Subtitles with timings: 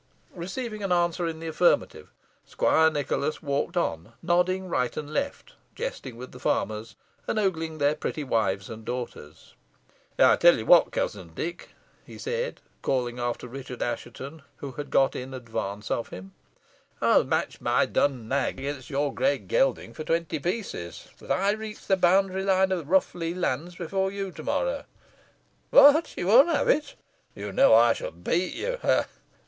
[0.33, 2.09] Receiving an answer in the affirmative,
[2.43, 6.95] squire Nicholas walked on, nodding right and left, jesting with the farmers,
[7.27, 9.53] and ogling their pretty wives and daughters.
[10.17, 15.15] "I tell you what, cousin Dick," he said, calling after Richard Assheton, who had got
[15.15, 16.33] in advance of him,
[16.99, 21.85] "I'll match my dun nag against your grey gelding for twenty pieces, that I reach
[21.85, 24.85] the boundary line of the Rough Lee lands before you to morrow.
[25.69, 26.95] What, you won't have it?
[27.35, 29.03] You know I shall beat you ha!
[29.03, 29.07] ha!